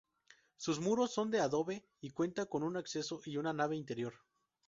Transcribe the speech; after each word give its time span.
Sus 0.57 0.79
muros 0.79 1.13
son 1.13 1.29
de 1.29 1.41
adobe, 1.41 1.85
y 1.99 2.09
cuenta 2.09 2.47
con 2.47 2.63
un 2.63 2.75
acceso 2.75 3.21
y 3.23 3.37
una 3.37 3.53
nave 3.53 3.75
interior. 3.75 4.15